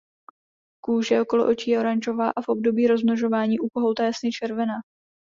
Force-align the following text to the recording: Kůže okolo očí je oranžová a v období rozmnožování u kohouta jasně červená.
Kůže 0.83 1.21
okolo 1.21 1.47
očí 1.49 1.71
je 1.71 1.79
oranžová 1.79 2.29
a 2.29 2.41
v 2.41 2.49
období 2.49 2.87
rozmnožování 2.87 3.59
u 3.59 3.69
kohouta 3.69 4.03
jasně 4.05 4.31
červená. 4.31 4.73